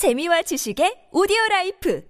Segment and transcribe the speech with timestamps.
[0.00, 2.00] 재미와 지식의 오디오 life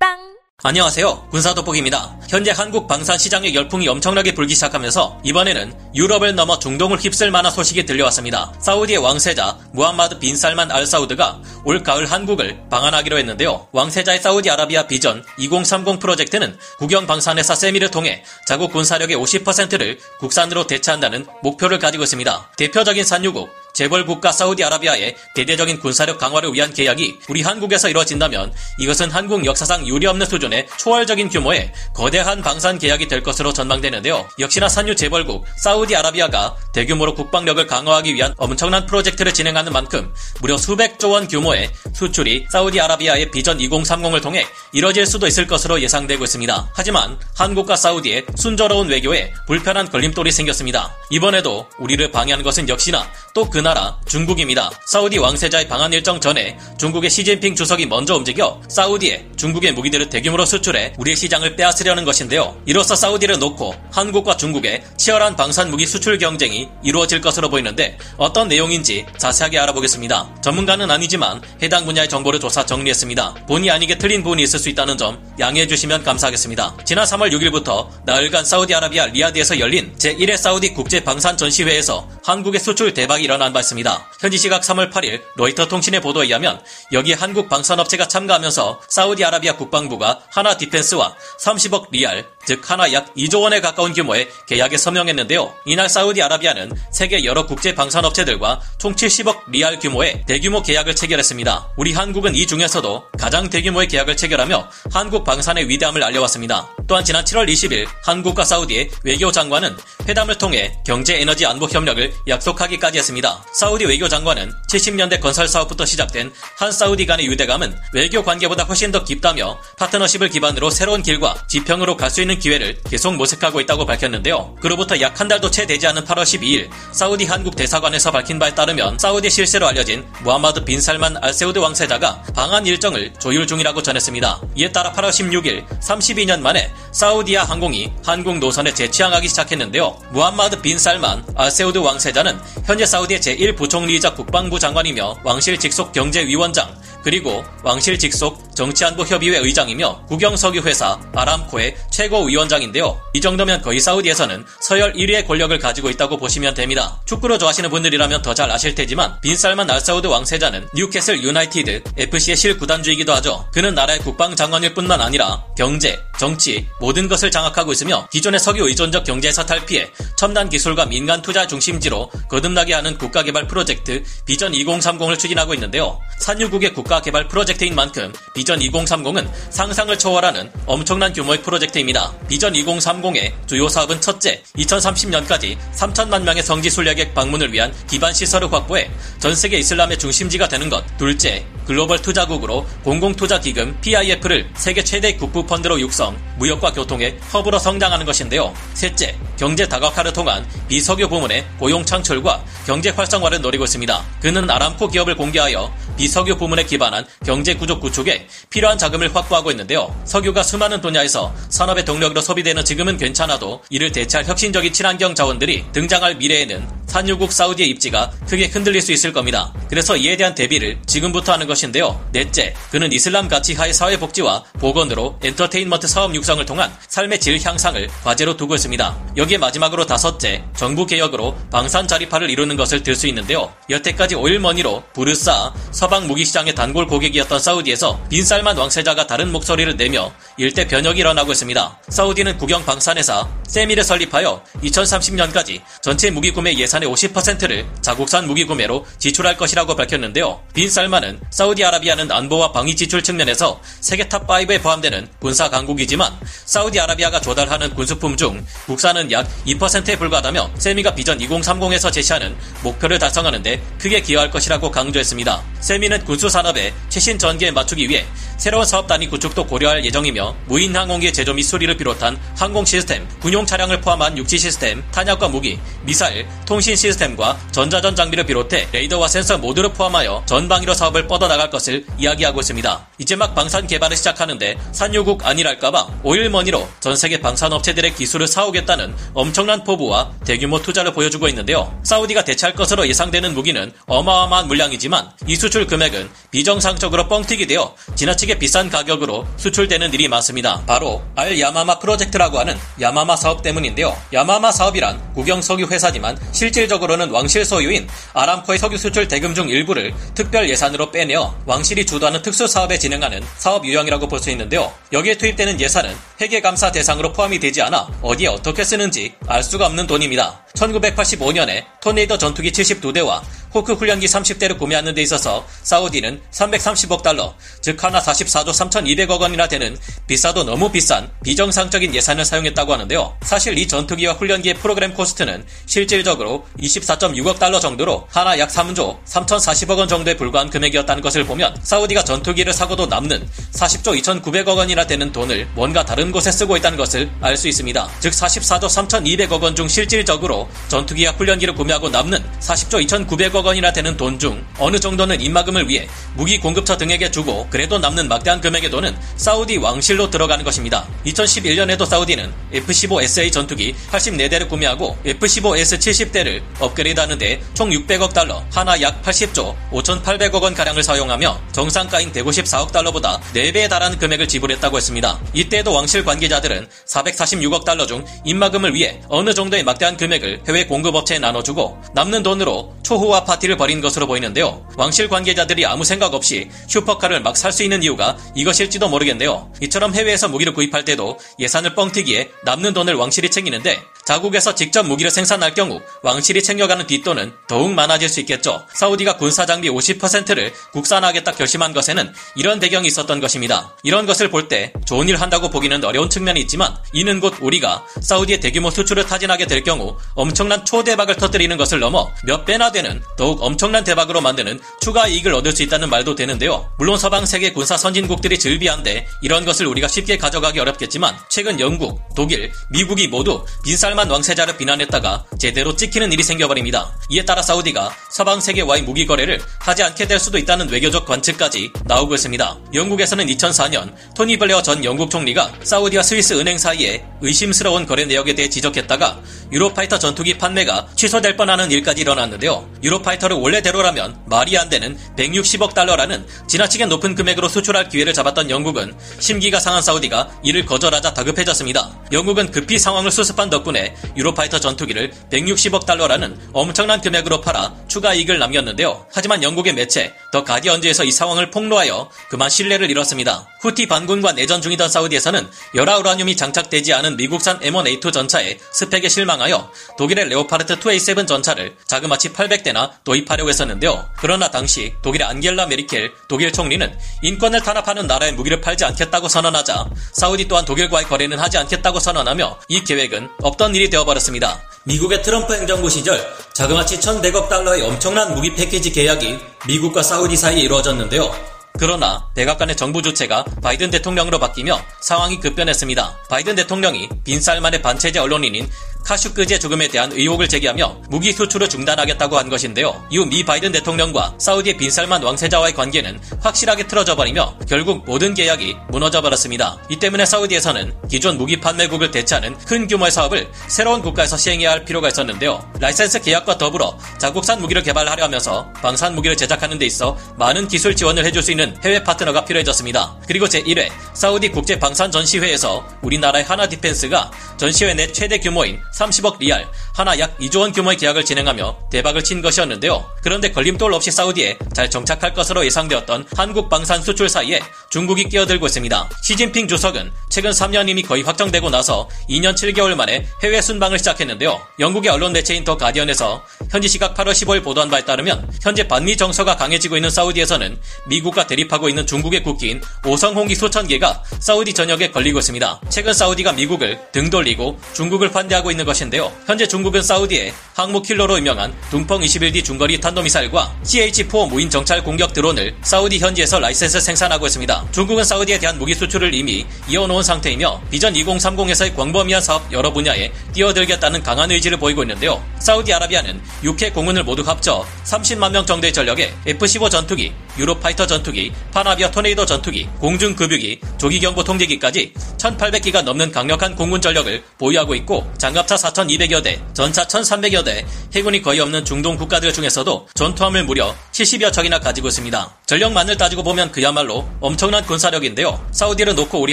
[0.00, 1.28] 팟빵 안녕하세요.
[1.30, 2.18] 군사 돋보기입니다.
[2.30, 7.84] 현재 한국 방산 시장의 열풍이 엄청나게 불기 시작하면서 이번에는 유럽을 넘어 중동을 휩쓸 만한 소식이
[7.84, 8.54] 들려왔습니다.
[8.60, 13.68] 사우디의 왕세자 무함마드 빈 살만 알 사우드가 올 가을 한국을 방한하기로 했는데요.
[13.72, 21.78] 왕세자의 사우디아라비아 비전 2030 프로젝트는 국영 방산회사 SAMI를 통해 자국 군사력의 50%를 국산으로 대체한다는 목표를
[21.78, 22.52] 가지고 있습니다.
[22.56, 29.44] 대표적인 산유국 재벌 국가 사우디아라비아의 대대적인 군사력 강화를 위한 계약이 우리 한국에서 이루어진다면 이것은 한국
[29.44, 34.28] 역사상 유례없는 수준의 초월적인 규모의 거대한 방산 계약이 될 것으로 전망되는데요.
[34.40, 41.28] 역시나 산유 재벌국 사우디아라비아가 대규모로 국방력을 강화하기 위한 엄청난 프로젝트를 진행하는 만큼 무려 수백조 원
[41.28, 46.72] 규모의 수출이 사우디아라비아의 비전 2030을 통해 이뤄질 수도 있을 것으로 예상되고 있습니다.
[46.74, 50.96] 하지만 한국과 사우디의 순조로운 외교에 불편한 걸림돌이 생겼습니다.
[51.10, 54.70] 이번에도 우리를 방해한 것은 역시나 또 그날 나라 중국입니다.
[54.86, 60.94] 사우디 왕세자의 방한 일정 전에 중국의 시진핑 주석이 먼저 움직여 사우디에 중국의 무기들을 대규모로 수출해
[60.96, 62.56] 우리의 시장을 빼앗으려는 것인데요.
[62.64, 69.04] 이로써 사우디를 놓고 한국과 중국의 치열한 방산 무기 수출 경쟁이 이루어질 것으로 보이는데 어떤 내용인지
[69.18, 70.36] 자세하게 알아보겠습니다.
[70.40, 73.34] 전문가는 아니지만 해당 분야의 정보를 조사 정리했습니다.
[73.48, 76.74] 본의 아니게 틀린 부분이 있을 수 있다는 점 양해해 주시면 감사하겠습니다.
[76.86, 83.24] 지난 3월 6일부터 나흘간 사우디아라비아 리야드에서 열린 제1회 사우디 국제 방산 전시회에서 한국의 수출 대박이
[83.24, 84.10] 일어난 바 있습니다.
[84.20, 90.56] 현지 시각 3월 8일 로이터 통신의 보도에 의하면 여기에 한국 방산업체가 참가하면서 사우디아라비아 국방부가 한화
[90.56, 95.52] 디펜스와 30억 리알, 즉 한화 약 2조 원에 가까운 규모의 계약에 서명했는데요.
[95.66, 101.72] 이날 사우디아라비아는 세계 여러 국제 방산업체들과 총 70억 리알 규모의 대규모 계약을 체결했습니다.
[101.76, 106.70] 우리 한국은 이 중에서도 가장 대규모의 계약을 체결하며 한국 방산의 위대함을 알려왔습니다.
[106.86, 109.76] 또한 지난 7월 20일 한국과 사우디의 외교장관은
[110.08, 113.44] 회담을 통해 경제 에너지 안보 협력을 약속하기까지 했습니다.
[113.52, 119.58] 사우디 외교장관은 70년대 건설 사업부터 시작된 한 사우디 간의 유대감은 외교 관계보다 훨씬 더 깊다며
[119.76, 124.56] 파트너십을 기반으로 새로운 길과 지평으로 갈 수 있는 기회를 계속 모색하고 있다고 밝혔는데요.
[124.60, 129.00] 그로부터 약 한 달도 채 되지 않은 8월 12일 사우디 한국 대사관에서 밝힌 바에 따르면
[129.00, 134.40] 사우디 실세로 알려진 무함마드 빈 살만 알사우드 왕세자가 방한 일정을 조율 중이라고 전했습니다.
[134.54, 139.98] 이에 따라 8월 16일 32년 만에 사우디아 항공이 한국 노선에 재취항하기 시작했는데요.
[140.10, 147.98] 무함마드 빈 살만 알사우드 왕세자는 현재 사우디의 제1부총리이자 국방부 장관이며 왕실 직속 경제위원장 그리고 왕실
[147.98, 153.00] 직속 정치안보협의회 의장이며 국영석유회사 아람코의 최고위원장인데요.
[153.14, 157.00] 이 정도면 거의 사우디에서는 서열 1위의 권력을 가지고 있다고 보시면 됩니다.
[157.06, 163.48] 축구를 좋아하시는 분들이라면 더 잘 아실 테지만 빈살만 알사우드 왕세자는 뉴캐슬 유나이티드 FC의 실구단주이기도 하죠.
[163.52, 169.44] 그는 나라의 국방장관일 뿐만 아니라 경제, 정치, 모든 것을 장악하고 있으며 기존의 석유 의존적 경제에서
[169.44, 176.00] 탈피해 첨단 기술과 민간 투자 중심지로 거듭나게 하는 국가개발 프로젝트 비전 2030을 추진하고 있는데요.
[176.20, 182.14] 산유국의 국가개발 프로젝트인 만큼 비전 2030은 상상을 초월하는 엄청난 규모의 프로젝트입니다.
[182.28, 188.90] 비전 2030의 주요 사업은 첫째, 2030년까지 3천만 명의 성지 순례객 방문을 위한 기반 시설을 확보해
[189.18, 190.84] 전 세계 이슬람의 중심지가 되는 것.
[190.96, 198.54] 둘째, 글로벌 투자국으로 공공투자기금 PIF를 세계 최대 국부 펀드로 육성, 무역과 교통의 허브로 성장하는 것인데요.
[198.72, 204.04] 셋째, 경제 다각화를 통한 비석유 부문의 고용 창출과 경제 활성화를 노리고 있습니다.
[204.20, 209.94] 그는 아람코 기업을 공개하여 비석유 부문에 기반한 경제 구조 구축에 필요한 자금을 확보하고 있는데요.
[210.04, 216.78] 석유가 수많은 분야에서 산업의 동력으로 소비되는 지금은 괜찮아도 이를 대체할 혁신적인 친환경 자원들이 등장할 미래에는
[216.88, 219.52] 산유국 사우디의 입지가 크게 흔들릴 수 있을 겁니다.
[219.68, 222.02] 그래서 이에 대한 대비를 지금부터 하는 것인데요.
[222.12, 228.54] 넷째, 그는 이슬람 가치하의 사회복지와 보건으로 엔터테인먼트 사업 육성을 통한 삶의 질 향상을 과제로 두고
[228.54, 228.96] 있습니다.
[229.32, 233.52] 에 마지막으로 다섯째, 정부 개혁으로 방산 자립화를 이루는 것을 들 수 있는데요.
[233.70, 240.66] 여태까지 오일머니로 부르싸 서방 무기 시장의 단골 고객이었던 사우디에서 빈살만 왕세자가 다른 목소리를 내며 일대
[240.66, 241.78] 변혁이 일어나고 있습니다.
[241.88, 249.36] 사우디는 국영 방산회사 세미를 설립하여 2030년까지 전체 무기 구매 예산의 50%를 자국산 무기 구매로 지출할
[249.36, 250.42] 것이라고 밝혔는데요.
[250.54, 256.12] 빈 살만은 사우디아라비아는 안보와 방위 지출 측면에서 세계 탑5에 포함되는 군사 강국이지만
[256.46, 263.60] 사우디아라비아가 조달하는 군수품 중 국산은 약 2%에 불과하다며 SAMI가 비전 2030에서 제시하는 목표를 달성하는 데
[263.78, 265.42] 크게 기여할 것이라고 강조했습니다.
[265.60, 268.04] SAMI는 군수 산업의 최신 전개에 맞추기 위해
[268.38, 273.44] 새로운 사업 단위 구축도 고려할 예정이며 무인 항공기 제조 및 수리를 비롯한 항공 시스템, 군용
[273.44, 279.72] 차량을 포함한 육지 시스템, 탄약과 무기, 미사일, 통신 시스템과 전자전 장비를 비롯해 레이더와 센서 모두를
[279.72, 282.86] 포함하여 전방위로 사업을 뻗어나갈 것을 이야기하고 있습니다.
[282.98, 290.12] 이제 막 방산 개발을 시작하는데 산유국 아니랄까봐 오일머니로 전 세계 방산업체들의 기술을 사오겠다는 엄청난 포부와
[290.24, 291.76] 대규모 투자를 보여주고 있는데요.
[291.82, 298.70] 사우디가 대체할 것으로 예상되는 무기는 어마어마한 물량이지만 이 수출 금액은 비정상적으로 뻥튀기 되어 지나치게 비싼
[298.70, 300.62] 가격으로 수출되는 일이 많습니다.
[300.66, 303.96] 바로 알 야마마 프로젝트라고 하는 야마마 사업 때문인데요.
[304.12, 310.48] 야마마 사업이란 국영 석유 회사지만 실질적으로는 왕실 소유인 아람코의 석유 수출 대금 중 일부를 특별
[310.48, 314.72] 예산으로 빼내어 왕실이 주도하는 특수 사업에 진행하는 사업 유형이라고 볼 수 있는데요.
[314.92, 319.86] 여기에 투입되는 예산은 회계 감사 대상으로 포함이 되지 않아 어디에 어떻게 쓰는지 알 수가 없는
[319.86, 320.44] 돈입니다.
[320.58, 323.22] 1985년에 토네이도 전투기 72대와
[323.54, 329.76] 호크 훈련기 30대를 구매하는 데 있어서 사우디는 330억 달러, 즉 한화 44조 3,200억 원이나 되는
[330.06, 333.16] 비싸도 너무 비싼 비정상적인 예산을 사용했다고 하는데요.
[333.22, 339.88] 사실 이 전투기와 훈련기의 프로그램 코스트는 실질적으로 24.6억 달러 정도로 한화 약 3조 3,040억 원
[339.88, 345.84] 정도에 불과한 금액이었다는 것을 보면 사우디가 전투기를 사고도 남는 40조 2,900억 원이나 되는 돈을 뭔가
[345.84, 347.88] 다른 곳에 쓰고 있다는 것을 알 수 있습니다.
[348.00, 353.96] 즉 44조 3,200억 원 중 실질적으로 전투기와 훈련기를 구매하고 남는 40조 2,900억 100억 원이나 되는
[353.96, 358.96] 돈 중 어느 정도는 입막음을 위해 무기 공급처 등에게 주고 그래도 남는 막대한 금액의 돈은
[359.16, 360.88] 사우디 왕실로 들어가는 것입니다.
[361.06, 369.54] 2011년에도 사우디는 F-15SA 전투기 84대를 구매하고 F-15S 70대를 업그레이드하는데 총 600억 달러, 하나 약 80조
[369.70, 375.20] 5,800억 원 가량을 사용하며 정상가인 154억 달러보다 4배에 달하는 금액을 지불했다고 했습니다.
[375.32, 381.78] 이때도 왕실 관계자들은 446억 달러 중 입막음을 위해 어느 정도의 막대한 금액을 해외 공급업체에 나눠주고
[381.94, 384.66] 남는 돈으로 초호화 파티를 벌인 것으로 보이는데요.
[384.78, 389.52] 왕실 관계자들이 아무 생각 없이 슈퍼카를 막 살 수 있는 이유가 이것일지도 모르겠네요.
[389.60, 395.52] 이처럼 해외에서 무기를 구입할 때도 예산을 뻥튀기에 남는 돈을 왕실이 챙기는데 자국에서 직접 무기를 생산할
[395.52, 398.62] 경우 왕실이 챙겨가는 뒷돈은 더욱 많아질 수 있겠죠.
[398.72, 403.76] 사우디가 군사 장비 50%를 국산화하겠다 결심한 것에는 이런 배경이 있었던 것입니다.
[403.82, 408.40] 이런 것을 볼 때 좋은 일 한다고 보기는 어려운 측면이 있지만 이는 곧 우리가 사우디의
[408.40, 413.82] 대규모 수출을 타진하게 될 경우 엄청난 초대박을 터뜨리는 것을 넘어 몇 배나 되는 더욱 엄청난
[413.82, 416.70] 대박으로 만드는 추가 이익을 얻을 수 있다는 말도 되는데요.
[416.78, 422.52] 물론 서방 세계 군사 선진국들이 즐비한데 이런 것을 우리가 쉽게 가져가기 어렵겠지만 최근 영국, 독일,
[422.70, 426.96] 미국이 모두 빈살만 왕세자를 비난했다가 제대로 찍히는 일이 생겨버립니다.
[427.10, 432.14] 이에 따라 사우디가 서방 세계와의 무기 거래를 하지 않게 될 수도 있다는 외교적 관측까지 나오고
[432.14, 432.58] 있습니다.
[432.74, 438.48] 영국에서는 2004년 토니 블레어 전 영국 총리가 사우디와 스위스 은행 사이에 의심스러운 거래 내역에 대해
[438.48, 439.20] 지적했다가
[439.52, 442.67] 유로파이터 전투기 판매가 취소될 뻔하는 일까지 일어났는데요.
[442.82, 449.58] 유로파이터를 원래대로라면 말이 안 되는 160억 달러라는 지나치게 높은 금액으로 수출할 기회를 잡았던 영국은 심기가
[449.60, 451.90] 상한 사우디가 이를 거절하자 다급해졌습니다.
[452.12, 459.06] 영국은 급히 상황을 수습한 덕분에 유로파이터 전투기를 160억 달러라는 엄청난 금액으로 팔아 추가 이익을 남겼는데요.
[459.12, 463.46] 하지만 영국의 매체 더 가디언즈에서 이 상황을 폭로하여 그만 신뢰를 잃었습니다.
[463.60, 470.28] 후티 반군과 내전 중이던 사우디에서는 열화 우라늄이 장착되지 않은 미국산 M1A2 전차의 스펙에 실망하여 독일의
[470.28, 474.08] 레오파르트 2A7 전차를 자그마치 800 대나 도입하려고 했었는데요.
[474.16, 480.48] 그러나 당시 독일의 안겔라 메리켈 독일 총리는 인권을 탄압하는 나라에 무기를 팔지 않겠다고 선언하자 사우디
[480.48, 484.60] 또한 독일과의 거래는 하지 않겠다고 선언하며 이 계획은 없던 일이 되어버렸습니다.
[484.84, 486.18] 미국의 트럼프 행정부 시절
[486.54, 491.58] 자그마치 1100억 달러의 엄청난 무기 패키지 계약이 미국과 사우디 사이에 이루어졌는데요.
[491.78, 496.18] 그러나 백악관의 정부 주체가 바이든 대통령으로 바뀌며 상황이 급변했습니다.
[496.28, 498.68] 바이든 대통령이 빈살만의 반체제 언론인인
[499.08, 503.02] 카슈크지의 죽음에 대한 의혹을 제기하며 무기 수출을 중단하겠다고 한 것인데요.
[503.08, 509.22] 이후 미 바이든 대통령과 사우디의 빈살만 왕세자와의 관계는 확실하게 틀어져 버리며 결국 모든 계약이 무너져
[509.22, 509.78] 버렸습니다.
[509.88, 515.08] 이 때문에 사우디에서는 기존 무기 판매국을 대체하는 큰 규모의 사업을 새로운 국가에서 시행해야 할 필요가
[515.08, 515.66] 있었는데요.
[515.80, 521.24] 라이센스 계약과 더불어 자국산 무기를 개발하려 하면서 방산 무기를 제작하는 데 있어 많은 기술 지원을
[521.24, 523.16] 해줄 수 있는 해외 파트너가 필요해졌습니다.
[523.26, 529.68] 그리고 제1회 사우디 국제 방산 전시회에서 우리나라의 한화 디펜스가 전시회 내 최대 규모인 30억 리알,
[529.94, 533.08] 한화 약 2조 원 규모의 계약을 진행하며 대박을 친 것이었는데요.
[533.22, 539.08] 그런데 걸림돌 없이 사우디에 잘 정착할 것으로 예상되었던 한국 방산 수출 사이에 중국이 끼어들고 있습니다.
[539.22, 544.60] 시진핑 주석은 최근 3연임이 거의 확정되고 나서 2년 7개월 만에 해외 순방을 시작했는데요.
[544.80, 549.56] 영국의 언론 매체인 더 가디언에서 현지 시각 8월 15일 보도한 바에 따르면 현재 반미 정서가
[549.56, 555.80] 강해지고 있는 사우디에서는 미국과 대립하고 있는 중국의 국기인 오성홍기 수천 개가 사우디 전역에 걸리고 있습니다.
[555.88, 559.32] 최근 사우디가 미국을 등 돌리고 중국을 환대하고 있는 것인데요.
[559.46, 565.74] 현재 중국은 사우디에 항모 킬러로 유명한 둥펑 21D 중거리 탄도미사일과 CH-4 무인 정찰 공격 드론을
[565.82, 567.86] 사우디 현지에서 라이센스 생산하고 있습니다.
[567.92, 574.22] 중국은 사우디에 대한 무기 수출을 이미 이어놓은 상태이며 비전 2030에서의 광범위한 사업 여러 분야에 뛰어들겠다는
[574.22, 575.42] 강한 의지를 보이고 있는데요.
[575.58, 582.44] 사우디아라비아는 6회 공군을 모두 합쳐 30만 명 정도의 전력에 F-15 전투기 유로파이터 전투기, 파나비아 토네이도
[582.46, 590.06] 전투기, 공중급유기, 조기경보 통제기까지 1800기가 넘는 강력한 공군 전력을 보유하고 있고 장갑차 4200여 대, 전차
[590.06, 590.84] 1300여 대,
[591.14, 595.58] 해군이 거의 없는 중동 국가들 중에서도 전투함을 무려 70여 척이나 가지고 있습니다.
[595.66, 598.66] 전력만을 따지고 보면 그야말로 엄청난 군사력인데요.
[598.72, 599.52] 사우디를 놓고 우리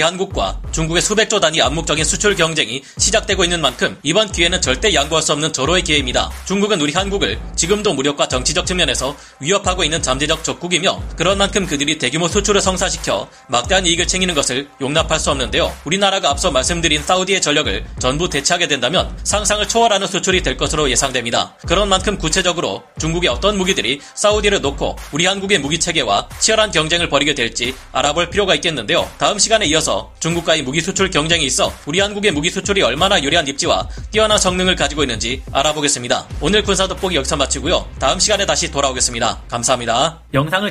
[0.00, 5.32] 한국과 중국의 수백조 단위 암묵적인 수출 경쟁이 시작되고 있는 만큼 이번 기회는 절대 양보할 수
[5.32, 6.30] 없는 절호의 기회입니다.
[6.46, 11.98] 중국은 우리 한국을 지금도 무력과 정치적 측면에서 위협하고 있는 잠재적 적국이 며 그런 만큼 그들이
[11.98, 15.72] 대규모 수출을 성사시켜 막대한 이익을 챙기는 것을 용납할 수 없는데요.
[15.84, 21.54] 우리나라가 앞서 말씀드린 사우디의 전력을 전부 대체하게 된다면 상상을 초월하는 수출이 될 것으로 예상됩니다.
[21.66, 27.34] 그런 만큼 구체적으로 중국의 어떤 무기들이 사우디를 놓고 우리 한국의 무기 체계와 치열한 경쟁을 벌이게
[27.34, 29.08] 될지 알아볼 필요가 있겠는데요.
[29.18, 33.88] 다음 시간에 이어서 중국과의 무기 수출 경쟁이 있어 우리 한국의 무기 수출이 얼마나 유리한 입지와
[34.10, 36.26] 뛰어난 성능을 가지고 있는지 알아보겠습니다.
[36.40, 37.88] 오늘 군사 돋보기 여기서 마치고요.
[37.98, 39.42] 다음 시간에 다시 돌아오겠습니다.
[39.48, 40.20] 감사합니다.
[40.34, 40.70] 영상을